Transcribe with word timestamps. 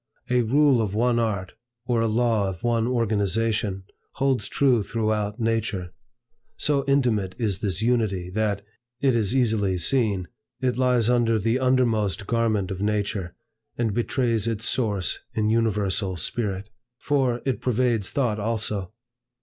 A 0.31 0.41
rule 0.41 0.81
of 0.81 0.95
one 0.95 1.19
art, 1.19 1.53
or 1.85 2.01
a 2.01 2.07
law 2.07 2.49
of 2.49 2.63
one 2.63 2.87
organization, 2.87 3.83
holds 4.13 4.49
true 4.49 4.81
throughout 4.81 5.39
nature. 5.39 5.93
So 6.57 6.83
intimate 6.87 7.35
is 7.37 7.59
this 7.59 7.83
Unity, 7.83 8.31
that, 8.31 8.65
it 8.99 9.13
is 9.13 9.35
easily 9.35 9.77
seen, 9.77 10.27
it 10.59 10.75
lies 10.75 11.07
under 11.07 11.37
the 11.37 11.59
undermost 11.59 12.25
garment 12.25 12.71
of 12.71 12.81
nature, 12.81 13.35
and 13.77 13.93
betrays 13.93 14.47
its 14.47 14.65
source 14.67 15.19
in 15.35 15.51
Universal 15.51 16.17
Spirit. 16.17 16.71
For, 16.97 17.43
it 17.45 17.61
pervades 17.61 18.09
Thought 18.09 18.39
also. 18.39 18.91